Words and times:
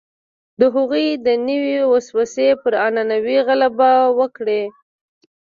د 0.59 0.61
هغوی 0.75 1.05
دنیوي 1.27 1.79
وسوسې 1.93 2.47
پر 2.61 2.73
معنوي 2.95 3.37
غلبه 3.47 3.91
وکړي. 4.19 4.63